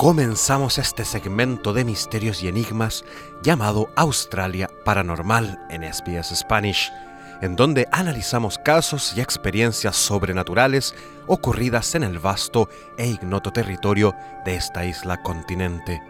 Comenzamos 0.00 0.78
este 0.78 1.04
segmento 1.04 1.74
de 1.74 1.84
misterios 1.84 2.42
y 2.42 2.48
enigmas 2.48 3.04
llamado 3.42 3.90
Australia 3.96 4.70
Paranormal 4.82 5.60
en 5.68 5.82
SBS 5.82 6.34
Spanish, 6.34 6.90
en 7.42 7.54
donde 7.54 7.86
analizamos 7.92 8.56
casos 8.56 9.12
y 9.14 9.20
experiencias 9.20 9.96
sobrenaturales 9.96 10.94
ocurridas 11.26 11.94
en 11.96 12.04
el 12.04 12.18
vasto 12.18 12.70
e 12.96 13.08
ignoto 13.08 13.52
territorio 13.52 14.14
de 14.46 14.54
esta 14.54 14.86
isla 14.86 15.22
continente. 15.22 16.02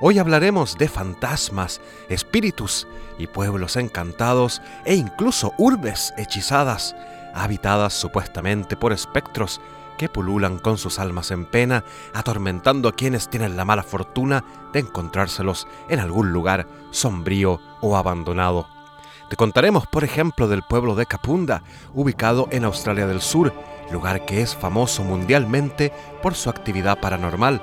Hoy 0.00 0.20
hablaremos 0.20 0.78
de 0.78 0.86
fantasmas, 0.86 1.80
espíritus 2.08 2.86
y 3.18 3.26
pueblos 3.26 3.74
encantados 3.74 4.62
e 4.84 4.94
incluso 4.94 5.54
urbes 5.58 6.14
hechizadas, 6.16 6.94
habitadas 7.34 7.94
supuestamente 7.94 8.76
por 8.76 8.92
espectros 8.92 9.60
que 9.96 10.08
pululan 10.08 10.58
con 10.58 10.78
sus 10.78 10.98
almas 10.98 11.30
en 11.30 11.46
pena, 11.46 11.84
atormentando 12.12 12.88
a 12.88 12.92
quienes 12.92 13.28
tienen 13.28 13.56
la 13.56 13.64
mala 13.64 13.82
fortuna 13.82 14.44
de 14.72 14.80
encontrárselos 14.80 15.66
en 15.88 16.00
algún 16.00 16.32
lugar 16.32 16.66
sombrío 16.90 17.60
o 17.80 17.96
abandonado. 17.96 18.68
Te 19.30 19.36
contaremos, 19.36 19.86
por 19.86 20.04
ejemplo, 20.04 20.48
del 20.48 20.62
pueblo 20.62 20.94
de 20.94 21.06
Kapunda, 21.06 21.62
ubicado 21.94 22.48
en 22.50 22.64
Australia 22.64 23.06
del 23.06 23.20
Sur, 23.20 23.52
lugar 23.90 24.24
que 24.26 24.42
es 24.42 24.54
famoso 24.54 25.02
mundialmente 25.02 25.92
por 26.22 26.34
su 26.34 26.50
actividad 26.50 27.00
paranormal, 27.00 27.62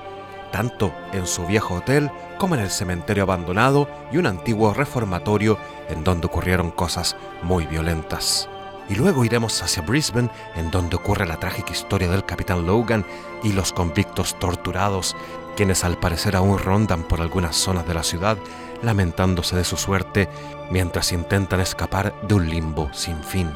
tanto 0.52 0.94
en 1.14 1.28
su 1.28 1.46
viejo 1.46 1.76
hotel 1.76 2.12
como 2.38 2.56
en 2.56 2.62
el 2.62 2.72
cementerio 2.72 3.24
abandonado 3.24 3.88
y 4.12 4.18
un 4.18 4.26
antiguo 4.26 4.74
reformatorio 4.74 5.58
en 5.90 6.04
donde 6.04 6.28
ocurrieron 6.28 6.72
cosas 6.72 7.16
muy 7.44 7.68
violentas 7.68 8.50
y 8.92 8.96
luego 8.96 9.24
iremos 9.24 9.64
hacia 9.64 9.82
Brisbane, 9.82 10.30
en 10.56 10.70
donde 10.70 10.98
ocurre 10.98 11.26
la 11.26 11.38
trágica 11.38 11.72
historia 11.72 12.10
del 12.10 12.26
capitán 12.26 12.66
Logan 12.68 13.06
y 13.42 13.54
los 13.54 13.72
convictos 13.72 14.38
torturados, 14.38 15.16
quienes 15.56 15.86
al 15.86 15.98
parecer 15.98 16.36
aún 16.36 16.60
rondan 16.60 17.04
por 17.04 17.22
algunas 17.22 17.56
zonas 17.56 17.88
de 17.88 17.94
la 17.94 18.04
ciudad, 18.04 18.38
lamentándose 18.84 19.56
de 19.56 19.64
su 19.64 19.78
suerte 19.78 20.28
mientras 20.70 21.14
intentan 21.14 21.62
escapar 21.62 22.14
de 22.28 22.36
un 22.36 22.50
limbo 22.50 22.94
sin 22.94 23.24
fin. 23.24 23.50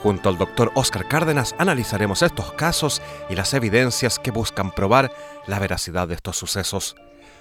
Junto 0.00 0.28
al 0.28 0.38
doctor 0.38 0.70
Oscar 0.76 1.08
Cárdenas 1.08 1.56
analizaremos 1.58 2.22
estos 2.22 2.52
casos 2.52 3.02
y 3.28 3.34
las 3.34 3.52
evidencias 3.52 4.20
que 4.20 4.30
buscan 4.30 4.70
probar 4.70 5.12
la 5.48 5.58
veracidad 5.58 6.06
de 6.06 6.14
estos 6.14 6.38
sucesos. 6.38 6.94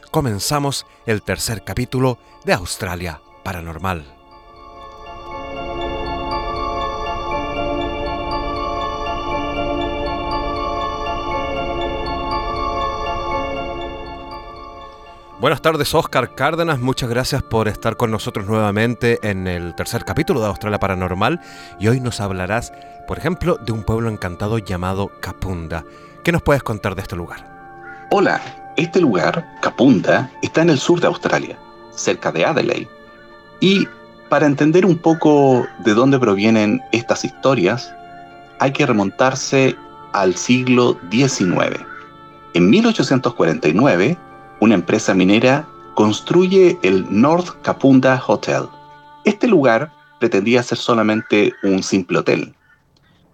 Comenzamos 0.09 0.87
el 1.05 1.21
tercer 1.21 1.63
capítulo 1.63 2.17
de 2.45 2.53
Australia 2.53 3.21
Paranormal. 3.43 4.18
Buenas 15.39 15.61
tardes, 15.61 15.95
Oscar 15.95 16.35
Cárdenas. 16.35 16.81
Muchas 16.81 17.09
gracias 17.09 17.41
por 17.41 17.69
estar 17.69 17.95
con 17.95 18.11
nosotros 18.11 18.45
nuevamente 18.45 19.19
en 19.23 19.47
el 19.47 19.73
tercer 19.73 20.03
capítulo 20.03 20.41
de 20.41 20.47
Australia 20.47 20.79
Paranormal. 20.79 21.39
Y 21.79 21.87
hoy 21.87 22.01
nos 22.01 22.19
hablarás, 22.19 22.73
por 23.07 23.17
ejemplo, 23.17 23.55
de 23.55 23.71
un 23.71 23.83
pueblo 23.83 24.09
encantado 24.09 24.57
llamado 24.57 25.09
Kapunda. 25.21 25.85
¿Qué 26.25 26.33
nos 26.33 26.41
puedes 26.41 26.61
contar 26.61 26.93
de 26.93 27.03
este 27.03 27.15
lugar? 27.15 28.07
Hola, 28.11 28.41
este 28.75 28.99
lugar, 28.99 29.47
Kapunda, 29.61 30.29
está 30.41 30.61
en 30.61 30.71
el 30.71 30.77
sur 30.77 30.99
de 30.99 31.07
Australia, 31.07 31.57
cerca 31.91 32.33
de 32.33 32.43
Adelaide. 32.43 32.89
Y 33.61 33.87
para 34.27 34.45
entender 34.45 34.85
un 34.85 34.97
poco 34.97 35.65
de 35.85 35.93
dónde 35.93 36.19
provienen 36.19 36.81
estas 36.91 37.23
historias, 37.23 37.89
hay 38.59 38.73
que 38.73 38.85
remontarse 38.85 39.73
al 40.11 40.35
siglo 40.35 40.99
XIX. 41.09 41.79
En 42.55 42.69
1849, 42.69 44.17
una 44.59 44.75
empresa 44.75 45.13
minera 45.13 45.67
construye 45.95 46.77
el 46.83 47.05
North 47.09 47.61
Kapunda 47.61 48.21
Hotel. 48.25 48.63
Este 49.25 49.47
lugar 49.47 49.91
pretendía 50.19 50.63
ser 50.63 50.77
solamente 50.77 51.53
un 51.63 51.83
simple 51.83 52.19
hotel, 52.19 52.53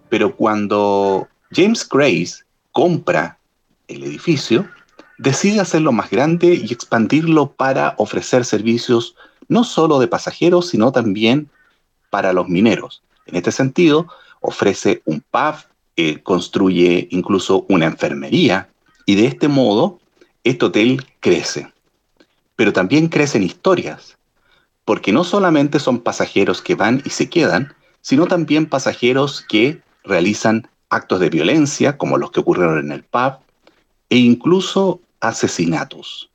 pero 0.08 0.34
cuando 0.34 1.28
James 1.52 1.88
Grace 1.88 2.44
compra 2.72 3.38
el 3.88 4.04
edificio, 4.04 4.68
decide 5.18 5.60
hacerlo 5.60 5.92
más 5.92 6.10
grande 6.10 6.54
y 6.54 6.72
expandirlo 6.72 7.52
para 7.52 7.94
ofrecer 7.98 8.44
servicios 8.44 9.16
no 9.48 9.64
solo 9.64 9.98
de 9.98 10.08
pasajeros, 10.08 10.68
sino 10.68 10.92
también 10.92 11.48
para 12.10 12.32
los 12.32 12.48
mineros. 12.48 13.02
En 13.26 13.36
este 13.36 13.52
sentido, 13.52 14.08
ofrece 14.40 15.02
un 15.04 15.22
pub, 15.30 15.54
eh, 15.96 16.22
construye 16.22 17.08
incluso 17.10 17.64
una 17.68 17.86
enfermería 17.86 18.68
y 19.06 19.14
de 19.14 19.26
este 19.26 19.48
modo 19.48 19.98
este 20.50 20.66
hotel 20.66 21.04
crece. 21.20 21.72
Pero 22.54 22.72
también 22.72 23.08
crecen 23.08 23.42
historias, 23.42 24.16
porque 24.84 25.12
no 25.12 25.24
solamente 25.24 25.80
son 25.80 25.98
pasajeros 25.98 26.62
que 26.62 26.76
van 26.76 27.02
y 27.04 27.10
se 27.10 27.28
quedan, 27.28 27.74
sino 28.00 28.26
también 28.26 28.66
pasajeros 28.66 29.44
que 29.48 29.82
realizan 30.04 30.68
actos 30.88 31.18
de 31.18 31.30
violencia, 31.30 31.98
como 31.98 32.16
los 32.16 32.30
que 32.30 32.40
ocurrieron 32.40 32.78
en 32.78 32.92
el 32.92 33.02
pub, 33.02 33.40
e 34.08 34.18
incluso 34.18 35.00
asesinatos. 35.20 36.30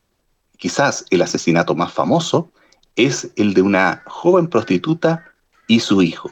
Quizás 0.58 1.06
el 1.10 1.22
asesinato 1.22 1.74
más 1.74 1.94
famoso 1.94 2.52
es 2.98 3.32
el 3.38 3.54
de 3.54 3.62
una 3.62 4.04
joven 4.06 4.48
prostituta 4.48 5.24
y 5.68 5.80
su 5.80 6.02
hijo. 6.02 6.30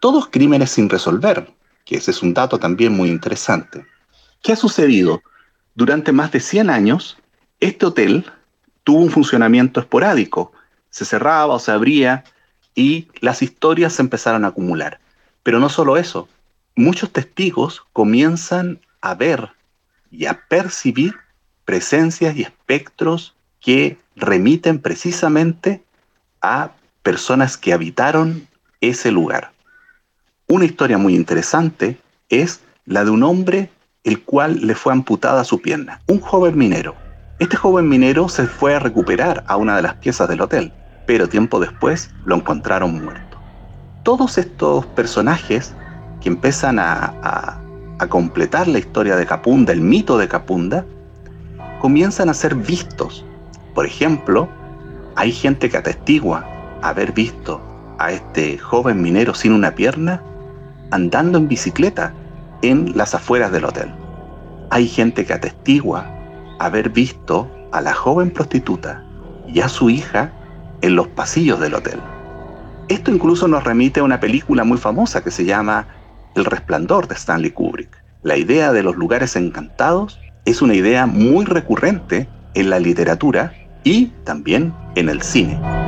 Todos 0.00 0.28
crímenes 0.28 0.70
sin 0.70 0.90
resolver, 0.90 1.50
que 1.86 1.96
ese 1.96 2.10
es 2.10 2.22
un 2.22 2.34
dato 2.34 2.58
también 2.58 2.92
muy 2.92 3.08
interesante. 3.08 3.86
¿Qué 4.42 4.52
ha 4.52 4.56
sucedido? 4.56 5.22
Durante 5.74 6.12
más 6.12 6.32
de 6.32 6.40
100 6.40 6.70
años, 6.70 7.18
este 7.60 7.86
hotel 7.86 8.30
tuvo 8.84 9.00
un 9.00 9.10
funcionamiento 9.10 9.80
esporádico. 9.80 10.52
Se 10.90 11.04
cerraba 11.04 11.54
o 11.54 11.58
se 11.58 11.70
abría 11.70 12.24
y 12.74 13.08
las 13.20 13.42
historias 13.42 13.94
se 13.94 14.02
empezaron 14.02 14.44
a 14.44 14.48
acumular. 14.48 15.00
Pero 15.42 15.58
no 15.58 15.68
solo 15.68 15.96
eso, 15.96 16.28
muchos 16.74 17.12
testigos 17.12 17.82
comienzan 17.92 18.80
a 19.00 19.14
ver 19.14 19.50
y 20.10 20.26
a 20.26 20.40
percibir 20.48 21.14
presencias 21.64 22.36
y 22.36 22.42
espectros 22.42 23.34
que 23.60 23.98
remiten 24.16 24.80
precisamente 24.80 25.84
a 26.40 26.72
personas 27.02 27.56
que 27.56 27.72
habitaron 27.72 28.48
ese 28.80 29.10
lugar. 29.10 29.52
Una 30.46 30.64
historia 30.64 30.98
muy 30.98 31.14
interesante 31.14 31.98
es 32.28 32.60
la 32.86 33.04
de 33.04 33.10
un 33.10 33.22
hombre 33.22 33.70
el 34.04 34.22
cual 34.22 34.66
le 34.66 34.74
fue 34.74 34.92
amputada 34.92 35.44
su 35.44 35.60
pierna. 35.60 36.00
Un 36.06 36.20
joven 36.20 36.56
minero. 36.56 36.94
Este 37.38 37.56
joven 37.56 37.88
minero 37.88 38.28
se 38.28 38.46
fue 38.46 38.74
a 38.74 38.78
recuperar 38.78 39.44
a 39.46 39.56
una 39.56 39.76
de 39.76 39.82
las 39.82 39.94
piezas 39.94 40.28
del 40.28 40.40
hotel, 40.40 40.72
pero 41.06 41.28
tiempo 41.28 41.60
después 41.60 42.10
lo 42.24 42.36
encontraron 42.36 43.04
muerto. 43.04 43.38
Todos 44.02 44.38
estos 44.38 44.86
personajes 44.86 45.74
que 46.20 46.28
empiezan 46.28 46.78
a, 46.78 47.56
completar 48.08 48.66
la 48.66 48.78
historia 48.78 49.14
de 49.16 49.26
Capunda, 49.26 49.74
el 49.74 49.82
mito 49.82 50.16
de 50.16 50.26
Capunda, 50.26 50.86
comienzan 51.80 52.30
a 52.30 52.34
ser 52.34 52.54
vistos. 52.54 53.26
Por 53.74 53.84
ejemplo, 53.84 54.48
hay 55.16 55.32
gente 55.32 55.68
que 55.68 55.76
atestigua 55.76 56.46
haber 56.80 57.12
visto 57.12 57.60
a 57.98 58.10
este 58.10 58.56
joven 58.56 59.02
minero 59.02 59.34
sin 59.34 59.52
una 59.52 59.74
pierna 59.74 60.22
andando 60.90 61.36
en 61.36 61.46
bicicleta 61.46 62.14
en 62.62 62.96
las 62.96 63.14
afueras 63.14 63.52
del 63.52 63.64
hotel. 63.64 63.90
Hay 64.70 64.88
gente 64.88 65.24
que 65.24 65.32
atestigua 65.32 66.06
haber 66.58 66.90
visto 66.90 67.50
a 67.72 67.80
la 67.80 67.92
joven 67.94 68.30
prostituta 68.30 69.04
y 69.48 69.60
a 69.60 69.68
su 69.68 69.90
hija 69.90 70.32
en 70.82 70.96
los 70.96 71.08
pasillos 71.08 71.60
del 71.60 71.74
hotel. 71.74 72.00
Esto 72.88 73.10
incluso 73.10 73.48
nos 73.48 73.64
remite 73.64 74.00
a 74.00 74.04
una 74.04 74.20
película 74.20 74.64
muy 74.64 74.78
famosa 74.78 75.22
que 75.22 75.30
se 75.30 75.44
llama 75.44 75.86
El 76.34 76.44
Resplandor 76.44 77.08
de 77.08 77.14
Stanley 77.14 77.50
Kubrick. 77.50 78.02
La 78.22 78.36
idea 78.36 78.72
de 78.72 78.82
los 78.82 78.96
lugares 78.96 79.36
encantados 79.36 80.20
es 80.44 80.60
una 80.60 80.74
idea 80.74 81.06
muy 81.06 81.44
recurrente 81.44 82.28
en 82.54 82.70
la 82.70 82.78
literatura 82.78 83.52
y 83.84 84.06
también 84.24 84.74
en 84.96 85.08
el 85.08 85.22
cine. 85.22 85.79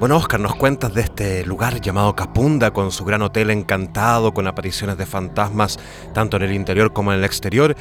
Bueno, 0.00 0.16
Oscar, 0.16 0.38
nos 0.38 0.54
cuentas 0.54 0.94
de 0.94 1.00
este 1.00 1.44
lugar 1.44 1.80
llamado 1.80 2.14
Capunda, 2.14 2.70
con 2.70 2.92
su 2.92 3.04
gran 3.04 3.20
hotel 3.20 3.50
encantado, 3.50 4.32
con 4.32 4.46
apariciones 4.46 4.96
de 4.96 5.06
fantasmas 5.06 5.76
tanto 6.14 6.36
en 6.36 6.44
el 6.44 6.52
interior 6.52 6.92
como 6.92 7.12
en 7.12 7.18
el 7.18 7.24
exterior. 7.24 7.74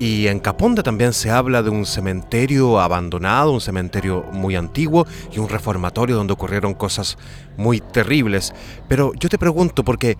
Y 0.00 0.26
en 0.26 0.40
Capunda 0.40 0.82
también 0.82 1.12
se 1.12 1.30
habla 1.30 1.62
de 1.62 1.70
un 1.70 1.86
cementerio 1.86 2.80
abandonado, 2.80 3.52
un 3.52 3.60
cementerio 3.60 4.24
muy 4.32 4.56
antiguo 4.56 5.06
y 5.30 5.38
un 5.38 5.48
reformatorio 5.48 6.16
donde 6.16 6.32
ocurrieron 6.32 6.74
cosas 6.74 7.16
muy 7.56 7.78
terribles. 7.78 8.52
Pero 8.88 9.12
yo 9.14 9.28
te 9.28 9.38
pregunto, 9.38 9.84
porque 9.84 10.18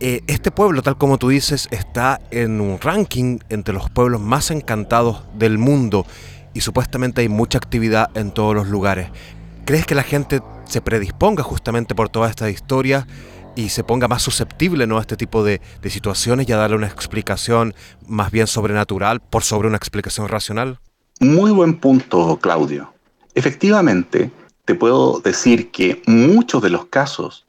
eh, 0.00 0.22
este 0.26 0.50
pueblo, 0.50 0.82
tal 0.82 0.98
como 0.98 1.18
tú 1.18 1.28
dices, 1.28 1.68
está 1.70 2.20
en 2.32 2.60
un 2.60 2.80
ranking 2.80 3.38
entre 3.48 3.74
los 3.74 3.90
pueblos 3.90 4.20
más 4.20 4.50
encantados 4.50 5.22
del 5.34 5.56
mundo 5.56 6.04
y 6.52 6.62
supuestamente 6.62 7.20
hay 7.20 7.28
mucha 7.28 7.58
actividad 7.58 8.10
en 8.16 8.32
todos 8.32 8.56
los 8.56 8.66
lugares. 8.66 9.10
¿Crees 9.64 9.86
que 9.86 9.94
la 9.94 10.02
gente 10.02 10.40
se 10.64 10.80
predisponga 10.80 11.42
justamente 11.42 11.94
por 11.94 12.08
toda 12.08 12.28
esta 12.28 12.50
historia 12.50 13.06
y 13.56 13.68
se 13.68 13.84
ponga 13.84 14.08
más 14.08 14.22
susceptible 14.22 14.86
¿no? 14.86 14.98
a 14.98 15.00
este 15.00 15.16
tipo 15.16 15.44
de, 15.44 15.60
de 15.82 15.90
situaciones 15.90 16.48
y 16.48 16.52
a 16.52 16.56
darle 16.56 16.76
una 16.76 16.86
explicación 16.86 17.74
más 18.06 18.30
bien 18.30 18.46
sobrenatural 18.46 19.20
por 19.20 19.42
sobre 19.42 19.68
una 19.68 19.76
explicación 19.76 20.28
racional? 20.28 20.78
Muy 21.20 21.50
buen 21.50 21.78
punto, 21.78 22.38
Claudio. 22.40 22.92
Efectivamente, 23.34 24.30
te 24.64 24.74
puedo 24.74 25.20
decir 25.20 25.70
que 25.70 26.02
muchos 26.06 26.62
de 26.62 26.70
los 26.70 26.86
casos 26.86 27.46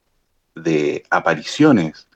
de 0.56 1.04
apariciones 1.10 2.08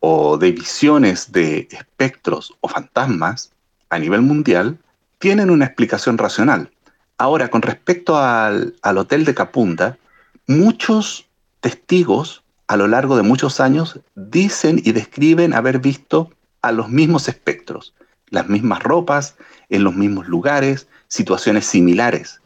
o 0.00 0.36
de 0.36 0.52
visiones 0.52 1.32
de 1.32 1.68
espectros 1.70 2.52
o 2.60 2.68
fantasmas 2.68 3.52
a 3.88 3.98
nivel 3.98 4.20
mundial 4.22 4.78
tienen 5.18 5.50
una 5.50 5.66
explicación 5.66 6.18
racional. 6.18 6.70
Ahora, 7.18 7.48
con 7.48 7.62
respecto 7.62 8.18
al, 8.18 8.74
al 8.82 8.98
hotel 8.98 9.24
de 9.24 9.34
Capunda, 9.34 9.98
muchos 10.46 11.26
testigos 11.60 12.42
a 12.66 12.76
lo 12.76 12.88
largo 12.88 13.16
de 13.16 13.22
muchos 13.22 13.60
años 13.60 14.00
dicen 14.14 14.80
y 14.84 14.92
describen 14.92 15.54
haber 15.54 15.78
visto 15.78 16.30
a 16.62 16.72
los 16.72 16.88
mismos 16.88 17.28
espectros, 17.28 17.94
las 18.30 18.48
mismas 18.48 18.82
ropas, 18.82 19.36
en 19.68 19.84
los 19.84 19.94
mismos 19.94 20.28
lugares, 20.28 20.88
situaciones 21.08 21.66
similares. 21.66 22.40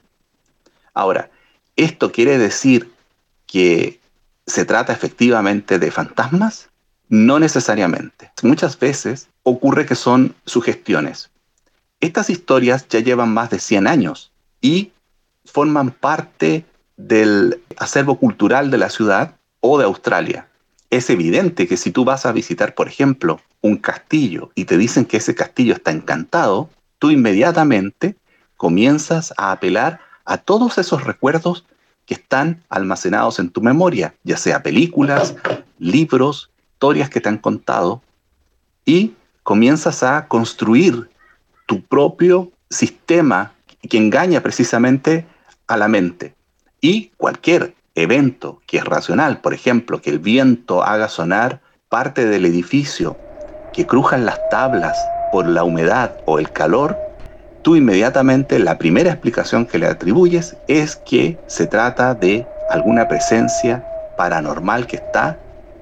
Ahora, 0.92 1.30
¿esto 1.76 2.10
quiere 2.12 2.38
decir 2.38 2.92
que 3.46 4.00
se 4.46 4.64
trata 4.64 4.92
efectivamente 4.92 5.78
de 5.78 5.90
fantasmas? 5.90 6.68
No 7.08 7.38
necesariamente. 7.38 8.32
Muchas 8.42 8.78
veces 8.78 9.28
ocurre 9.44 9.86
que 9.86 9.94
son 9.94 10.34
sugestiones. 10.44 11.30
Estas 12.00 12.28
historias 12.30 12.86
ya 12.88 13.00
llevan 13.00 13.32
más 13.32 13.50
de 13.50 13.60
100 13.60 13.86
años 13.86 14.32
y 14.60 14.92
forman 15.44 15.90
parte 15.90 16.64
del 16.96 17.60
acervo 17.76 18.18
cultural 18.18 18.70
de 18.70 18.78
la 18.78 18.90
ciudad 18.90 19.36
o 19.60 19.78
de 19.78 19.84
Australia. 19.84 20.48
Es 20.90 21.10
evidente 21.10 21.66
que 21.66 21.76
si 21.76 21.90
tú 21.90 22.04
vas 22.04 22.26
a 22.26 22.32
visitar, 22.32 22.74
por 22.74 22.88
ejemplo, 22.88 23.40
un 23.60 23.76
castillo 23.76 24.50
y 24.54 24.64
te 24.64 24.78
dicen 24.78 25.04
que 25.04 25.18
ese 25.18 25.34
castillo 25.34 25.74
está 25.74 25.90
encantado, 25.90 26.70
tú 26.98 27.10
inmediatamente 27.10 28.16
comienzas 28.56 29.32
a 29.36 29.52
apelar 29.52 30.00
a 30.24 30.38
todos 30.38 30.78
esos 30.78 31.04
recuerdos 31.04 31.64
que 32.06 32.14
están 32.14 32.62
almacenados 32.68 33.38
en 33.38 33.50
tu 33.50 33.60
memoria, 33.60 34.14
ya 34.24 34.36
sea 34.36 34.62
películas, 34.62 35.34
libros, 35.78 36.50
historias 36.72 37.10
que 37.10 37.20
te 37.20 37.28
han 37.28 37.38
contado, 37.38 38.02
y 38.84 39.12
comienzas 39.42 40.02
a 40.02 40.26
construir 40.26 41.10
tu 41.66 41.82
propio 41.82 42.50
sistema 42.70 43.52
que 43.82 43.98
engaña 43.98 44.42
precisamente 44.42 45.26
a 45.66 45.76
la 45.76 45.88
mente. 45.88 46.34
Y 46.80 47.12
cualquier 47.16 47.74
evento 47.94 48.60
que 48.66 48.78
es 48.78 48.84
racional, 48.84 49.40
por 49.40 49.54
ejemplo, 49.54 50.00
que 50.00 50.10
el 50.10 50.18
viento 50.18 50.82
haga 50.82 51.08
sonar 51.08 51.60
parte 51.88 52.26
del 52.26 52.44
edificio, 52.44 53.16
que 53.72 53.86
crujan 53.86 54.24
las 54.24 54.38
tablas 54.50 54.98
por 55.32 55.46
la 55.46 55.64
humedad 55.64 56.16
o 56.26 56.38
el 56.38 56.50
calor, 56.52 56.96
tú 57.62 57.76
inmediatamente 57.76 58.58
la 58.58 58.78
primera 58.78 59.10
explicación 59.10 59.66
que 59.66 59.78
le 59.78 59.86
atribuyes 59.86 60.56
es 60.68 60.96
que 60.96 61.38
se 61.46 61.66
trata 61.66 62.14
de 62.14 62.46
alguna 62.70 63.08
presencia 63.08 63.84
paranormal 64.16 64.86
que 64.86 64.96
está 64.96 65.38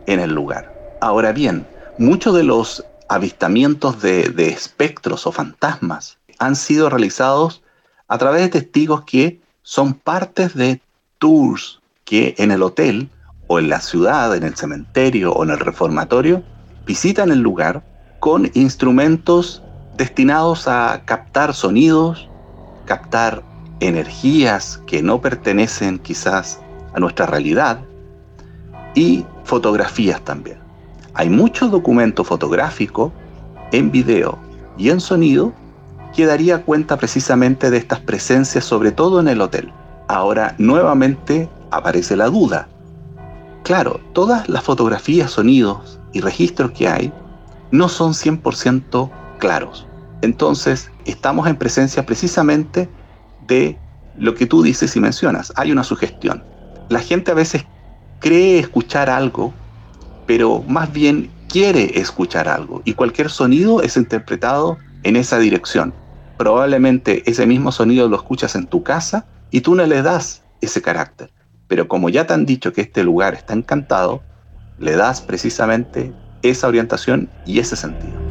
en 0.07 0.21
el 0.21 0.33
lugar. 0.33 0.73
Ahora 1.01 1.33
bien, 1.33 1.67
muchos 1.99 2.35
de 2.35 2.45
los 2.45 2.85
avistamientos 3.09 4.01
de 4.03 4.49
espectros 4.49 5.27
o 5.27 5.33
fantasmas 5.33 6.19
han 6.39 6.57
sido 6.57 6.91
realizados 6.91 7.63
a 8.09 8.19
través 8.19 8.43
de 8.43 8.49
testigos 8.49 9.03
que 9.05 9.41
son 9.63 9.95
partes 9.95 10.55
de 10.55 10.81
tours 11.19 11.81
que 12.05 12.35
en 12.39 12.51
el 12.51 12.63
hotel 12.63 13.09
o 13.49 13.59
en 13.59 13.69
la 13.69 13.81
ciudad, 13.81 14.35
en 14.37 14.43
el 14.45 14.55
cementerio 14.55 15.33
o 15.33 15.45
en 15.45 15.51
el 15.51 15.59
reformatorio, 15.59 16.43
visitan 16.87 17.31
el 17.31 17.41
lugar 17.41 17.83
con 18.21 18.51
instrumentos 18.55 19.63
destinados 19.97 20.69
a 20.69 21.03
captar 21.05 21.55
sonidos, 21.55 22.29
captar 22.85 23.43
energías 23.81 24.81
que 24.87 25.03
no 25.03 25.21
pertenecen 25.21 25.99
quizás 25.99 26.61
a 26.95 27.01
nuestra 27.01 27.27
realidad 27.27 27.81
y 28.95 29.25
fotografías 29.45 30.23
también. 30.23 30.59
Hay 31.15 31.29
mucho 31.29 31.69
documento 31.69 32.25
fotográfico 32.25 33.13
en 33.73 33.91
video 33.91 34.39
y 34.77 34.91
en 34.91 35.01
sonido 35.01 35.53
que 36.17 36.25
daría 36.25 36.63
cuenta 36.63 36.97
precisamente 36.97 37.71
de 37.71 37.77
estas 37.77 38.01
presencias, 38.01 38.65
sobre 38.65 38.91
todo 38.91 39.21
en 39.21 39.29
el 39.29 39.43
hotel. 39.43 39.71
Ahora, 40.09 40.55
nuevamente, 40.57 41.47
aparece 41.71 42.17
la 42.17 42.27
duda. 42.31 42.69
Claro, 43.65 44.01
todas 44.15 44.49
las 44.49 44.65
fotografías, 44.65 45.33
sonidos 45.33 46.01
y 46.15 46.21
registros 46.21 46.71
que 46.71 46.89
hay 46.89 47.13
no 47.71 47.91
son 47.91 48.15
100% 48.15 49.11
claros. 49.39 49.87
Entonces, 50.23 50.91
estamos 51.05 51.49
en 51.49 51.57
presencia 51.57 52.07
precisamente 52.07 52.89
de 53.47 53.79
lo 54.17 54.35
que 54.35 54.47
tú 54.47 54.63
dices 54.63 54.97
y 54.97 55.01
mencionas. 55.01 55.53
Hay 55.57 55.71
una 55.71 55.85
sugestión. 55.85 56.43
La 56.89 57.01
gente 57.01 57.33
a 57.33 57.35
veces 57.35 57.67
cree 58.21 58.59
escuchar 58.59 59.11
algo, 59.11 59.53
pero 60.27 60.65
más 60.67 60.91
bien 60.91 61.31
quiere 61.51 62.01
escuchar 62.01 62.49
algo 62.49 62.81
y 62.87 62.95
cualquier 62.95 63.29
sonido 63.29 63.83
es 63.83 63.99
interpretado 63.99 64.79
en 65.03 65.17
esa 65.17 65.39
dirección. 65.39 65.93
Probablemente 66.37 67.23
ese 67.29 67.47
mismo 67.47 67.73
sonido 67.73 68.09
lo 68.09 68.17
escuchas 68.17 68.55
en 68.55 68.67
tu 68.67 68.83
casa 68.83 69.27
y 69.51 69.63
tú 69.63 69.75
no 69.75 69.87
le 69.87 70.03
das 70.03 70.43
ese 70.61 70.83
carácter. 70.83 71.31
Pero 71.69 71.89
como 71.89 72.09
ya 72.09 72.27
te 72.27 72.35
han 72.35 72.47
dicho 72.47 72.73
que 72.73 72.83
este 72.83 73.03
lugar 73.03 73.35
está 73.35 73.55
encantado, 73.55 74.23
le 74.79 74.97
das 74.97 75.21
precisamente 75.21 76.13
esa 76.43 76.69
orientación 76.69 77.31
y 77.47 77.59
ese 77.59 77.77
sentido. 77.77 78.26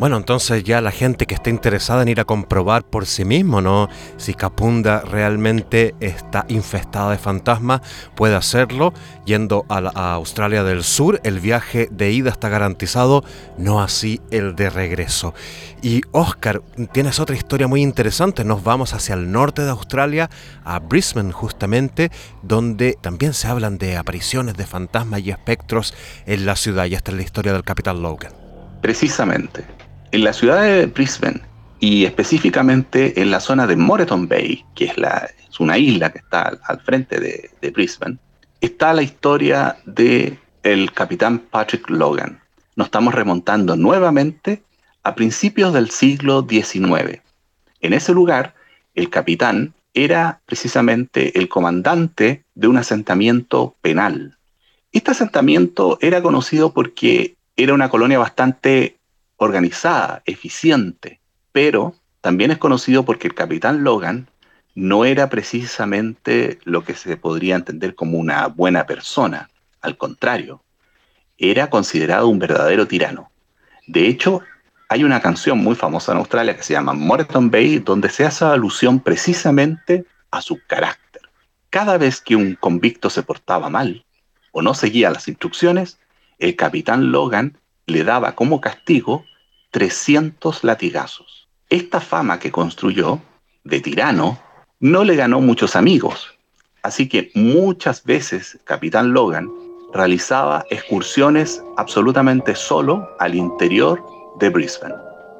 Bueno, 0.00 0.16
entonces 0.16 0.64
ya 0.64 0.80
la 0.80 0.92
gente 0.92 1.26
que 1.26 1.34
esté 1.34 1.50
interesada 1.50 2.00
en 2.00 2.08
ir 2.08 2.20
a 2.20 2.24
comprobar 2.24 2.84
por 2.84 3.04
sí 3.04 3.26
mismo, 3.26 3.60
¿no? 3.60 3.90
Si 4.16 4.32
Capunda 4.32 5.02
realmente 5.02 5.94
está 6.00 6.46
infestada 6.48 7.10
de 7.10 7.18
fantasmas, 7.18 7.82
puede 8.14 8.34
hacerlo 8.34 8.94
yendo 9.26 9.66
a, 9.68 10.14
Australia 10.14 10.64
del 10.64 10.84
Sur. 10.84 11.20
El 11.22 11.38
viaje 11.38 11.86
de 11.90 12.12
ida 12.12 12.30
está 12.30 12.48
garantizado, 12.48 13.22
no 13.58 13.82
así 13.82 14.22
el 14.30 14.56
de 14.56 14.70
regreso. 14.70 15.34
Y 15.82 16.00
Oscar, 16.12 16.62
tienes 16.92 17.20
otra 17.20 17.36
historia 17.36 17.68
muy 17.68 17.82
interesante. 17.82 18.42
Nos 18.42 18.64
vamos 18.64 18.94
hacia 18.94 19.14
el 19.14 19.30
norte 19.30 19.60
de 19.60 19.68
Australia, 19.68 20.30
a 20.64 20.78
Brisbane 20.78 21.32
justamente, 21.32 22.10
donde 22.42 22.96
también 23.02 23.34
se 23.34 23.48
hablan 23.48 23.76
de 23.76 23.98
apariciones 23.98 24.54
de 24.56 24.64
fantasmas 24.64 25.20
y 25.20 25.30
espectros 25.30 25.92
en 26.24 26.46
la 26.46 26.56
ciudad. 26.56 26.86
Y 26.86 26.94
esta 26.94 27.10
es 27.10 27.18
la 27.18 27.22
historia 27.22 27.52
del 27.52 27.64
Capitán 27.64 28.00
Logan. 28.00 28.32
Precisamente. 28.80 29.79
En 30.12 30.24
la 30.24 30.32
ciudad 30.32 30.62
de 30.62 30.86
Brisbane 30.86 31.40
y 31.78 32.04
específicamente 32.04 33.22
en 33.22 33.30
la 33.30 33.38
zona 33.38 33.66
de 33.68 33.76
Moreton 33.76 34.26
Bay, 34.26 34.64
que 34.74 34.86
es, 34.86 35.60
una 35.60 35.78
isla 35.78 36.10
que 36.10 36.18
está 36.18 36.58
al, 36.64 36.80
frente 36.80 37.20
de, 37.20 37.50
de, 37.60 37.70
Brisbane, 37.70 38.18
está 38.60 38.92
la 38.92 39.02
historia 39.02 39.76
de 39.86 40.38
el 40.64 40.92
capitán 40.92 41.38
Patrick 41.38 41.88
Logan. 41.90 42.40
Nos 42.74 42.88
estamos 42.88 43.14
remontando 43.14 43.76
nuevamente 43.76 44.64
a 45.04 45.14
principios 45.14 45.72
del 45.72 45.90
siglo 45.90 46.44
XIX. 46.48 47.20
En 47.80 47.92
ese 47.92 48.12
lugar, 48.12 48.54
el 48.94 49.10
capitán 49.10 49.74
era 49.94 50.40
precisamente 50.44 51.38
el 51.38 51.48
comandante 51.48 52.44
de 52.54 52.66
un 52.66 52.76
asentamiento 52.76 53.76
penal. 53.80 54.36
Este 54.92 55.12
asentamiento 55.12 55.98
era 56.00 56.20
conocido 56.20 56.72
porque 56.72 57.36
era 57.56 57.74
una 57.74 57.90
colonia 57.90 58.18
bastante 58.18 58.99
organizada, 59.40 60.22
eficiente, 60.26 61.18
pero 61.50 61.94
también 62.20 62.50
es 62.50 62.58
conocido 62.58 63.06
porque 63.06 63.26
el 63.26 63.34
capitán 63.34 63.82
Logan 63.84 64.28
no 64.74 65.06
era 65.06 65.30
precisamente 65.30 66.58
lo 66.64 66.84
que 66.84 66.94
se 66.94 67.16
podría 67.16 67.56
entender 67.56 67.94
como 67.94 68.18
una 68.18 68.48
buena 68.48 68.84
persona, 68.84 69.48
al 69.80 69.96
contrario, 69.96 70.62
era 71.38 71.70
considerado 71.70 72.28
un 72.28 72.38
verdadero 72.38 72.86
tirano. 72.86 73.30
De 73.86 74.06
hecho, 74.08 74.42
hay 74.90 75.04
una 75.04 75.22
canción 75.22 75.56
muy 75.56 75.74
famosa 75.74 76.12
en 76.12 76.18
Australia 76.18 76.54
que 76.54 76.62
se 76.62 76.74
llama 76.74 76.92
Moreton 76.92 77.50
Bay, 77.50 77.78
donde 77.78 78.10
se 78.10 78.26
hace 78.26 78.44
alusión 78.44 79.00
precisamente 79.00 80.04
a 80.30 80.42
su 80.42 80.60
carácter. 80.66 81.22
Cada 81.70 81.96
vez 81.96 82.20
que 82.20 82.36
un 82.36 82.56
convicto 82.56 83.08
se 83.08 83.22
portaba 83.22 83.70
mal 83.70 84.04
o 84.52 84.60
no 84.60 84.74
seguía 84.74 85.10
las 85.10 85.28
instrucciones, 85.28 85.98
el 86.38 86.56
capitán 86.56 87.10
Logan 87.10 87.56
le 87.90 88.04
daba 88.04 88.34
como 88.34 88.60
castigo 88.60 89.24
300 89.70 90.64
latigazos. 90.64 91.48
Esta 91.68 92.00
fama 92.00 92.38
que 92.38 92.50
construyó 92.50 93.20
de 93.64 93.80
tirano 93.80 94.38
no 94.80 95.04
le 95.04 95.14
ganó 95.16 95.40
muchos 95.40 95.76
amigos, 95.76 96.34
así 96.82 97.08
que 97.08 97.30
muchas 97.34 98.02
veces 98.04 98.58
Capitán 98.64 99.12
Logan 99.12 99.50
realizaba 99.92 100.64
excursiones 100.70 101.62
absolutamente 101.76 102.54
solo 102.54 103.08
al 103.18 103.34
interior 103.34 104.02
de 104.38 104.48
Brisbane. 104.48 104.94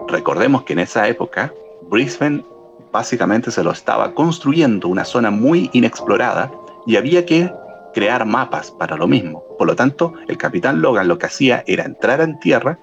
Recordemos 0.09 0.65
que 0.65 0.75
en 0.75 0.81
esa 0.81 1.09
época 1.09 1.53
Brisbane 1.89 2.45
básicamente 2.93 3.51
se 3.51 3.63
lo 3.63 3.71
estaba 3.71 4.15
construyendo 4.15 4.89
una 4.89 5.05
zona 5.05 5.31
muy 5.31 5.71
inexplorada 5.73 6.51
y 6.87 6.97
había 6.97 7.25
que 7.25 7.51
crear 7.93 8.25
mapas 8.25 8.71
para 8.71 8.97
lo 8.97 9.07
mismo. 9.07 9.43
Por 9.59 9.67
lo 9.67 9.77
tanto, 9.77 10.15
el 10.29 10.37
capitán 10.37 10.81
Logan 10.81 11.09
lo 11.09 11.19
que 11.19 11.27
hacía 11.27 11.65
era 11.67 11.85
entrar 11.85 12.21
en 12.21 12.39
tierra 12.41 12.79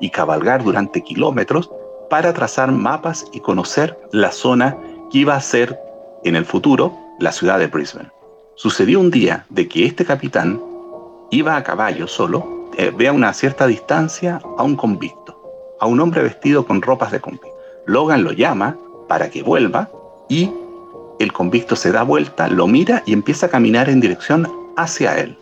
y 0.00 0.10
cabalgar 0.10 0.62
durante 0.64 1.02
kilómetros 1.02 1.70
para 2.10 2.32
trazar 2.32 2.72
mapas 2.72 3.26
y 3.32 3.40
conocer 3.40 3.98
la 4.12 4.32
zona 4.32 4.76
que 5.10 5.18
iba 5.18 5.34
a 5.34 5.40
ser 5.40 5.78
en 6.24 6.36
el 6.36 6.44
futuro 6.44 6.96
la 7.18 7.32
ciudad 7.32 7.58
de 7.58 7.68
Brisbane. 7.68 8.10
Sucedió 8.54 9.00
un 9.00 9.10
día 9.10 9.46
de 9.48 9.68
que 9.68 9.86
este 9.86 10.04
capitán 10.04 10.60
iba 11.30 11.56
a 11.56 11.62
caballo 11.62 12.06
solo, 12.06 12.68
eh, 12.76 12.92
ve 12.94 13.08
a 13.08 13.12
una 13.12 13.32
cierta 13.32 13.66
distancia 13.66 14.40
a 14.58 14.62
un 14.62 14.76
convicto, 14.76 15.40
a 15.80 15.86
un 15.86 16.00
hombre 16.00 16.22
vestido 16.22 16.66
con 16.66 16.82
ropas 16.82 17.12
de 17.12 17.20
convicto. 17.20 17.48
Logan 17.86 18.24
lo 18.24 18.32
llama 18.32 18.76
para 19.08 19.30
que 19.30 19.42
vuelva 19.42 19.90
y 20.28 20.50
el 21.22 21.32
convicto 21.32 21.76
se 21.76 21.92
da 21.92 22.02
vuelta, 22.02 22.48
lo 22.48 22.66
mira 22.66 23.02
y 23.06 23.12
empieza 23.12 23.46
a 23.46 23.50
caminar 23.50 23.88
en 23.88 24.00
dirección 24.00 24.48
hacia 24.76 25.18
él. 25.18 25.36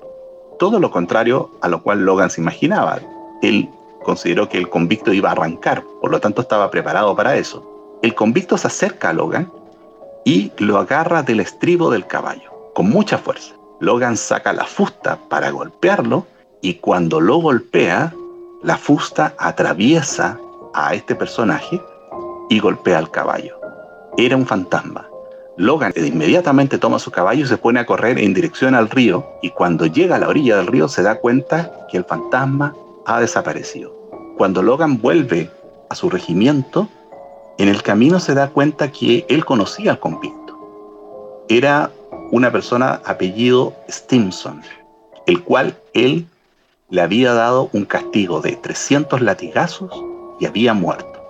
Todo 0.59 0.79
lo 0.79 0.91
contrario 0.91 1.51
a 1.63 1.69
lo 1.69 1.83
cual 1.83 2.05
Logan 2.05 2.31
se 2.31 2.41
imaginaba. 2.41 3.01
Él 3.41 3.69
consideró 4.03 4.49
que 4.49 4.59
el 4.59 4.69
convicto 4.69 5.13
iba 5.13 5.31
a 5.31 5.33
arrancar, 5.33 5.83
por 6.01 6.11
lo 6.11 6.21
tanto 6.21 6.43
estaba 6.43 6.71
preparado 6.71 7.17
para 7.17 7.37
eso. 7.37 7.99
El 8.03 8.15
convicto 8.15 8.59
se 8.59 8.67
acerca 8.67 9.11
a 9.11 9.13
Logan 9.15 9.51
y 10.25 10.53
lo 10.59 10.79
agarra 10.79 11.23
del 11.23 11.41
estribo 11.41 11.91
del 11.91 12.07
caballo, 12.07 12.51
con 12.75 12.91
mucha 12.91 13.17
fuerza. 13.17 13.55
Logan 13.81 14.17
saca 14.17 14.53
la 14.53 14.65
fusta 14.65 15.19
para 15.29 15.51
golpearlo 15.51 16.27
y 16.61 16.75
cuando 16.75 17.21
lo 17.21 17.39
golpea, 17.39 18.13
la 18.63 18.77
fusta 18.77 19.35
atraviesa 19.39 20.39
a 20.75 20.93
este 20.95 21.15
personaje 21.15 21.81
y 22.51 22.59
golpea 22.59 22.99
al 22.99 23.11
caballo. 23.11 23.59
Era 24.19 24.37
un 24.37 24.47
fantasma. 24.47 25.10
Logan 25.57 25.93
inmediatamente 25.97 26.79
toma 26.79 26.99
su 26.99 27.11
caballo 27.11 27.45
y 27.45 27.49
se 27.49 27.59
pone 27.59 27.81
a 27.81 27.87
correr 27.87 28.19
en 28.19 28.33
dirección 28.33 28.75
al 28.75 28.89
río 28.89 29.27
y 29.43 29.51
cuando 29.51 29.87
llega 29.87 30.17
a 30.17 30.19
la 30.19 30.29
orilla 30.29 30.57
del 30.57 30.67
río 30.67 30.89
se 30.89 31.03
da 31.03 31.17
cuenta 31.17 31.87
que 31.91 31.99
el 31.99 32.05
fantasma 32.05 32.75
ha 33.05 33.21
desaparecido. 33.21 33.95
Cuando 34.37 34.63
Logan 34.63 35.01
vuelve 35.01 35.51
a 35.91 35.95
su 35.95 36.09
regimiento, 36.09 36.89
en 37.59 37.69
el 37.69 37.83
camino 37.83 38.21
se 38.21 38.35
da 38.35 38.49
cuenta 38.49 38.91
que 38.91 39.27
él 39.29 39.45
conocía 39.45 39.91
al 39.91 40.01
convicto. 40.01 41.47
Era 41.49 41.91
una 42.31 42.51
persona 42.51 43.03
apellido 43.05 43.75
Stimson, 43.91 44.63
el 45.27 45.43
cual 45.43 45.77
él 45.93 46.27
le 46.89 47.03
había 47.03 47.35
dado 47.35 47.69
un 47.73 47.85
castigo 47.85 48.41
de 48.41 48.57
300 48.57 49.21
latigazos 49.21 49.91
y 50.39 50.47
había 50.47 50.75
muerto. 50.75 51.21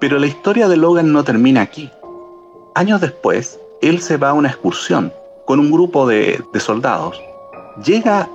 Pero 0.00 0.18
la 0.18 0.26
historia 0.26 0.68
de 0.68 0.76
Logan 0.76 1.12
no 1.12 1.24
termina 1.24 1.60
aquí. 1.60 1.90
Años 2.78 3.00
después, 3.00 3.58
él 3.82 4.00
se 4.00 4.16
va 4.18 4.28
a 4.28 4.34
una 4.34 4.50
excursión 4.50 5.12
con 5.46 5.58
un 5.58 5.68
grupo 5.68 6.06
de, 6.06 6.40
de 6.52 6.60
soldados. 6.60 7.20
Llega 7.84 8.30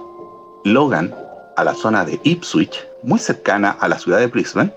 Logan 0.66 1.16
a 1.56 1.64
la 1.64 1.74
zona 1.74 2.04
de 2.04 2.20
Ipswich, 2.24 2.86
muy 3.04 3.20
cercana 3.20 3.70
a 3.80 3.88
la 3.88 3.98
ciudad 3.98 4.20
de 4.20 4.28
Brisbane, 4.28 4.74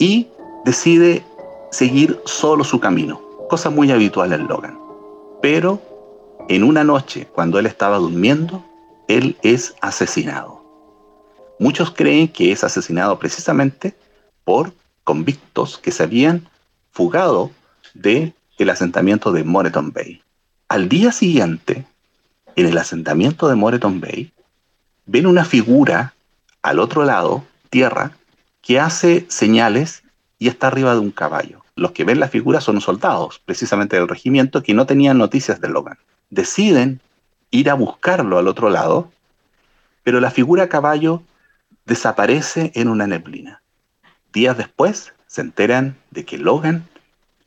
y 0.00 0.26
decide 0.64 1.24
seguir 1.70 2.20
solo 2.24 2.64
su 2.64 2.80
camino, 2.80 3.20
cosa 3.48 3.70
muy 3.70 3.92
habitual 3.92 4.32
en 4.32 4.48
Logan. 4.48 4.76
Pero 5.40 5.80
en 6.48 6.64
una 6.64 6.82
noche, 6.82 7.28
cuando 7.32 7.60
él 7.60 7.66
estaba 7.66 7.98
durmiendo, 7.98 8.64
él 9.06 9.36
es 9.42 9.76
asesinado. 9.80 10.60
Muchos 11.60 11.92
creen 11.92 12.26
que 12.26 12.50
es 12.50 12.64
asesinado 12.64 13.16
precisamente 13.20 13.94
por 14.44 14.72
convictos 15.04 15.78
que 15.78 15.92
se 15.92 16.02
habían 16.02 16.48
fugado 16.90 17.52
del 17.94 18.34
el 18.58 18.70
asentamiento 18.70 19.32
de 19.32 19.44
Moreton 19.44 19.92
Bay. 19.92 20.22
Al 20.68 20.88
día 20.88 21.12
siguiente, 21.12 21.84
en 22.56 22.66
el 22.66 22.78
asentamiento 22.78 23.48
de 23.48 23.54
Moreton 23.56 24.00
Bay, 24.00 24.32
ven 25.06 25.26
una 25.26 25.44
figura 25.44 26.14
al 26.62 26.78
otro 26.78 27.04
lado, 27.04 27.44
tierra, 27.70 28.12
que 28.62 28.80
hace 28.80 29.26
señales 29.28 30.02
y 30.38 30.48
está 30.48 30.68
arriba 30.68 30.94
de 30.94 31.00
un 31.00 31.10
caballo 31.10 31.64
los 31.76 31.92
que 31.92 32.04
ven 32.04 32.20
la 32.20 32.28
figura 32.28 32.60
son 32.60 32.80
soldados, 32.80 33.40
precisamente 33.44 33.96
del 33.96 34.08
regimiento, 34.08 34.62
que 34.62 34.74
no 34.74 34.86
tenían 34.86 35.18
noticias 35.18 35.60
de 35.60 35.68
Logan. 35.68 35.98
Deciden 36.30 37.00
ir 37.50 37.70
a 37.70 37.74
buscarlo 37.74 38.38
al 38.38 38.48
otro 38.48 38.70
lado, 38.70 39.10
pero 40.02 40.20
la 40.20 40.30
figura 40.30 40.68
caballo 40.68 41.22
desaparece 41.84 42.72
en 42.74 42.88
una 42.88 43.06
neblina. 43.06 43.62
Días 44.32 44.56
después 44.56 45.14
se 45.26 45.40
enteran 45.40 45.96
de 46.10 46.24
que 46.24 46.38
Logan 46.38 46.88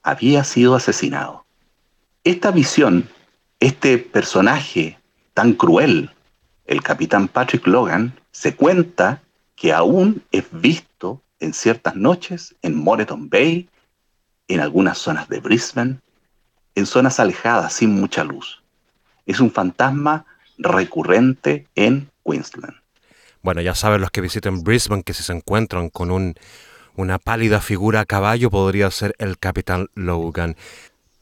había 0.07 0.45
sido 0.45 0.73
asesinado. 0.73 1.45
Esta 2.23 2.51
visión, 2.51 3.09
este 3.59 3.97
personaje 3.97 4.97
tan 5.33 5.51
cruel, 5.51 6.09
el 6.65 6.81
capitán 6.81 7.27
Patrick 7.27 7.67
Logan, 7.67 8.13
se 8.31 8.55
cuenta 8.55 9.21
que 9.57 9.73
aún 9.73 10.23
es 10.31 10.45
visto 10.51 11.21
en 11.41 11.53
ciertas 11.53 11.97
noches 11.97 12.55
en 12.61 12.75
Moreton 12.75 13.29
Bay 13.29 13.67
en 14.47 14.61
algunas 14.61 14.97
zonas 14.97 15.27
de 15.27 15.41
Brisbane, 15.41 15.99
en 16.75 16.85
zonas 16.85 17.19
alejadas 17.19 17.73
sin 17.73 17.89
mucha 17.99 18.23
luz. 18.23 18.63
Es 19.25 19.41
un 19.41 19.51
fantasma 19.51 20.25
recurrente 20.57 21.67
en 21.75 22.09
Queensland. 22.23 22.77
Bueno, 23.41 23.59
ya 23.59 23.75
saben 23.75 23.99
los 23.99 24.11
que 24.11 24.21
visiten 24.21 24.63
Brisbane 24.63 25.03
que 25.03 25.13
si 25.13 25.23
se 25.23 25.33
encuentran 25.33 25.89
con 25.89 26.11
un, 26.11 26.35
una 26.97 27.19
pálida 27.19 27.61
figura 27.61 28.01
a 28.01 28.05
caballo 28.05 28.49
podría 28.49 28.91
ser 28.91 29.15
el 29.19 29.37
Capitán 29.37 29.87
Logan. 29.95 30.57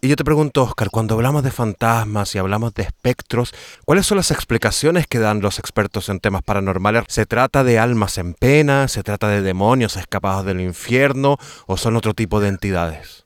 Y 0.01 0.07
yo 0.07 0.15
te 0.15 0.23
pregunto, 0.23 0.63
Oscar, 0.63 0.89
cuando 0.91 1.15
hablamos 1.15 1.43
de 1.43 1.51
fantasmas 1.51 2.33
y 2.35 2.37
hablamos 2.37 2.73
de 2.75 2.83
espectros, 2.83 3.53
¿cuáles 3.85 4.05
son 4.05 4.17
las 4.17 4.31
explicaciones 4.31 5.07
que 5.07 5.19
dan 5.19 5.41
los 5.41 5.57
expertos 5.59 6.09
en 6.09 6.19
temas 6.19 6.43
paranormales? 6.43 7.05
¿Se 7.07 7.25
trata 7.25 7.63
de 7.63 7.79
almas 7.79 8.17
en 8.17 8.35
pena? 8.35 8.87
¿Se 8.87 9.03
trata 9.03 9.27
de 9.27 9.41
demonios 9.41 9.97
escapados 9.97 10.45
del 10.45 10.61
infierno? 10.61 11.37
¿O 11.65 11.75
son 11.75 11.95
otro 11.95 12.13
tipo 12.13 12.39
de 12.39 12.49
entidades? 12.49 13.23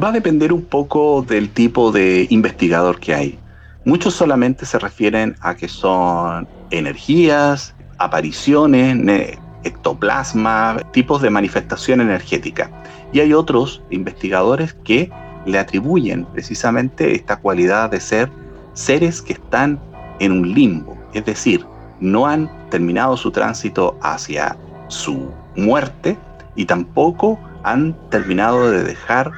Va 0.00 0.08
a 0.08 0.12
depender 0.12 0.52
un 0.52 0.64
poco 0.64 1.24
del 1.26 1.50
tipo 1.50 1.90
de 1.90 2.26
investigador 2.30 3.00
que 3.00 3.14
hay. 3.14 3.38
Muchos 3.84 4.14
solamente 4.14 4.66
se 4.66 4.78
refieren 4.78 5.36
a 5.40 5.54
que 5.54 5.68
son 5.68 6.46
energías, 6.70 7.74
apariciones, 7.98 9.38
ectoplasma, 9.64 10.78
tipos 10.92 11.22
de 11.22 11.30
manifestación 11.30 12.00
energética. 12.00 12.70
Y 13.12 13.20
hay 13.20 13.32
otros 13.32 13.82
investigadores 13.90 14.74
que 14.84 15.10
le 15.46 15.58
atribuyen 15.58 16.24
precisamente 16.26 17.14
esta 17.14 17.36
cualidad 17.36 17.90
de 17.90 18.00
ser 18.00 18.30
seres 18.72 19.22
que 19.22 19.34
están 19.34 19.80
en 20.20 20.32
un 20.32 20.54
limbo, 20.54 20.96
es 21.12 21.24
decir, 21.24 21.64
no 22.00 22.26
han 22.26 22.50
terminado 22.70 23.16
su 23.16 23.30
tránsito 23.30 23.98
hacia 24.02 24.56
su 24.88 25.30
muerte 25.56 26.16
y 26.56 26.66
tampoco 26.66 27.38
han 27.62 27.94
terminado 28.10 28.70
de 28.70 28.84
dejar 28.84 29.32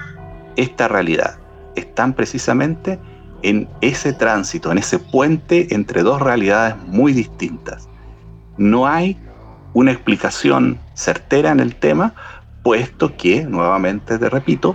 esta 0.56 0.88
realidad. 0.88 1.38
Están 1.76 2.14
precisamente 2.14 2.98
en 3.42 3.68
ese 3.80 4.12
tránsito, 4.12 4.72
en 4.72 4.78
ese 4.78 4.98
puente 4.98 5.68
entre 5.74 6.02
dos 6.02 6.20
realidades 6.20 6.76
muy 6.86 7.12
distintas. 7.12 7.88
No 8.56 8.86
hay 8.86 9.18
una 9.76 9.92
explicación 9.92 10.78
certera 10.94 11.50
en 11.50 11.60
el 11.60 11.76
tema, 11.76 12.14
puesto 12.62 13.14
que, 13.14 13.44
nuevamente 13.44 14.18
te 14.18 14.30
repito, 14.30 14.74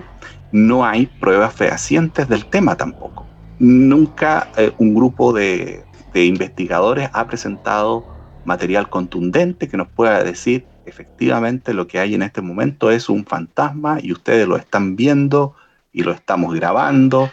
no 0.51 0.85
hay 0.85 1.07
pruebas 1.07 1.55
fehacientes 1.55 2.29
del 2.29 2.45
tema 2.45 2.77
tampoco. 2.77 3.25
Nunca 3.57 4.51
eh, 4.57 4.71
un 4.77 4.93
grupo 4.93 5.33
de, 5.33 5.83
de 6.13 6.25
investigadores 6.25 7.09
ha 7.13 7.25
presentado 7.25 8.05
material 8.45 8.91
contundente 8.91 9.67
que 9.67 9.75
nos 9.75 9.87
pueda 9.87 10.23
decir 10.23 10.67
efectivamente 10.85 11.73
lo 11.73 11.87
que 11.87 11.97
hay 11.97 12.13
en 12.13 12.21
este 12.21 12.43
momento 12.43 12.91
es 12.91 13.09
un 13.09 13.25
fantasma 13.25 13.97
y 14.03 14.11
ustedes 14.11 14.47
lo 14.47 14.55
están 14.55 14.95
viendo 14.95 15.55
y 15.91 16.03
lo 16.03 16.11
estamos 16.11 16.53
grabando. 16.53 17.31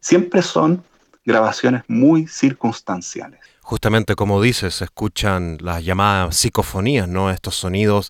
Siempre 0.00 0.40
son 0.40 0.82
grabaciones 1.26 1.82
muy 1.86 2.26
circunstanciales. 2.26 3.40
Justamente 3.70 4.16
como 4.16 4.42
dices, 4.42 4.74
se 4.74 4.84
escuchan 4.86 5.58
las 5.60 5.84
llamadas 5.84 6.36
psicofonías, 6.36 7.06
¿no? 7.06 7.30
Estos 7.30 7.54
sonidos 7.54 8.08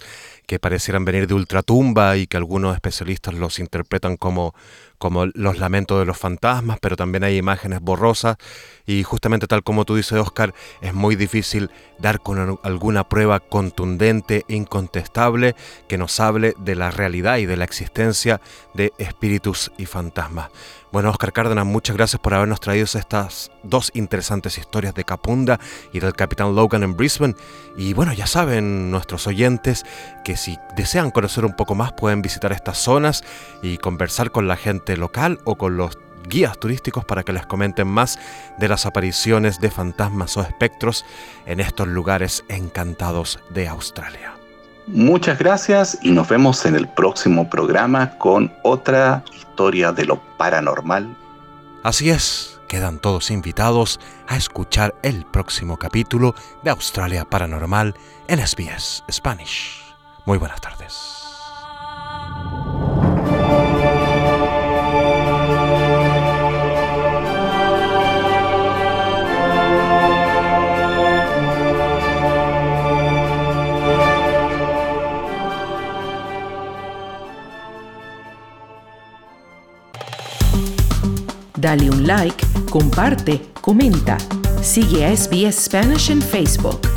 que 0.50 0.59
parecieran 0.59 1.04
venir 1.04 1.28
de 1.28 1.35
ultratumba 1.35 2.16
y 2.16 2.26
que 2.26 2.37
algunos 2.37 2.75
especialistas 2.75 3.35
los 3.35 3.61
interpretan 3.61 4.16
como 4.16 4.52
como 5.00 5.25
los 5.25 5.59
lamentos 5.59 5.99
de 5.99 6.04
los 6.04 6.19
fantasmas, 6.19 6.78
pero 6.78 6.95
también 6.95 7.25
hay 7.25 7.38
imágenes 7.38 7.80
borrosas 7.80 8.37
y 8.85 9.02
justamente 9.02 9.47
tal 9.47 9.62
como 9.62 9.87
tú 9.87 9.97
dices, 9.97 10.19
Oscar, 10.19 10.52
es 10.83 10.92
muy 10.92 11.16
difícil 11.16 11.71
dar 11.99 12.21
con 12.21 12.59
alguna 12.62 13.09
prueba 13.09 13.40
contundente, 13.40 14.45
incontestable, 14.47 15.57
que 15.88 15.97
nos 15.97 16.21
hable 16.21 16.54
de 16.59 16.75
la 16.75 16.90
realidad 16.90 17.38
y 17.38 17.47
de 17.47 17.57
la 17.57 17.64
existencia 17.64 18.42
de 18.75 18.92
espíritus 18.99 19.73
y 19.78 19.87
fantasmas. 19.87 20.50
Bueno, 20.92 21.09
Oscar 21.11 21.33
Cárdenas, 21.33 21.64
muchas 21.64 21.97
gracias 21.97 22.21
por 22.21 22.35
habernos 22.35 22.61
traído 22.61 22.85
estas 22.85 23.52
dos 23.62 23.92
interesantes 23.95 24.59
historias 24.59 24.92
de 24.92 25.04
Capunda 25.04 25.61
y 25.92 26.00
del 26.00 26.14
Capitán 26.14 26.54
Logan 26.57 26.83
en 26.83 26.97
Brisbane. 26.97 27.37
Y 27.76 27.95
bueno, 27.95 28.12
ya 28.12 28.26
saben 28.26 28.90
nuestros 28.90 29.28
oyentes 29.28 29.85
que 30.25 30.37
si 30.41 30.59
desean 30.75 31.11
conocer 31.11 31.45
un 31.45 31.53
poco 31.53 31.75
más 31.75 31.93
pueden 31.93 32.23
visitar 32.23 32.53
estas 32.53 32.79
zonas 32.79 33.23
y 33.63 33.77
conversar 33.77 34.31
con 34.31 34.49
la 34.49 34.57
gente 34.57 34.97
local 34.97 35.39
o 35.45 35.57
con 35.57 35.77
los 35.77 35.99
guías 36.29 36.59
turísticos 36.59 37.05
para 37.05 37.23
que 37.23 37.33
les 37.33 37.47
comenten 37.47 37.89
más 37.89 38.19
de 38.59 38.69
las 38.69 38.87
apariciones 38.87 39.61
de 39.61 39.71
fantasmas 39.71 40.37
o 40.37 40.43
espectros 40.43 41.05
en 41.47 41.61
estos 41.61 41.89
lugares 41.89 42.45
encantados 42.49 43.39
de 43.51 43.69
Australia. 43.69 44.35
Muchas 44.87 45.39
gracias 45.39 45.99
y 46.03 46.11
nos 46.11 46.29
vemos 46.29 46.65
en 46.65 46.75
el 46.75 46.89
próximo 46.89 47.49
programa 47.49 48.17
con 48.19 48.53
otra 48.63 49.23
historia 49.39 49.93
de 49.93 50.07
lo 50.07 50.21
paranormal. 50.37 51.17
Así 51.83 52.11
es, 52.11 52.59
quedan 52.67 52.99
todos 52.99 53.31
invitados 53.31 54.01
a 54.27 54.37
escuchar 54.37 54.95
el 55.03 55.25
próximo 55.27 55.79
capítulo 55.79 56.35
de 56.63 56.71
Australia 56.71 57.25
Paranormal 57.25 57.95
en 58.29 58.47
SBS 58.47 59.05
Spanish. 59.11 59.80
Muy 60.31 60.39
buenas 60.39 60.61
tardes. 60.61 60.95
Dale 81.57 81.91
un 81.91 82.07
like, 82.07 82.47
comparte, 82.71 83.51
comenta. 83.61 84.17
Sigue 84.63 85.07
a 85.07 85.17
SBS 85.17 85.65
Spanish 85.65 86.13
en 86.13 86.23
Facebook. 86.23 86.90